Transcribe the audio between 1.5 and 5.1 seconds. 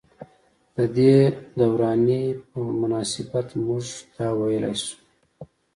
دورانيې پۀ مناسبت مونږدا وئيلی شو۔